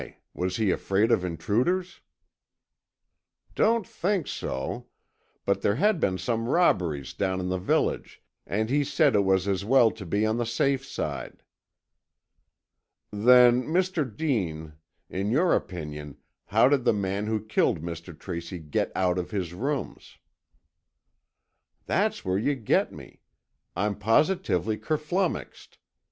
[0.33, 2.01] Was he afraid of intruders?"
[3.53, 4.87] "Don't think so.
[5.45, 9.47] But there had been some robberies down in the village and he said it was
[9.47, 11.43] as well to be on the safe side."
[13.11, 14.01] "Then, Mr.
[14.11, 14.73] Dean,
[15.07, 18.17] in your opinion, how did the man who killed Mr.
[18.17, 20.17] Tracy get out of his rooms?"
[21.85, 23.21] "That's where you get me.
[23.75, 25.77] I'm positively kerflummixed.